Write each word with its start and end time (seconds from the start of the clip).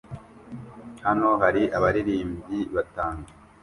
Hano 1.05 1.29
hari 1.41 1.63
abaririmbyi 1.77 2.59
batanu 2.75 3.23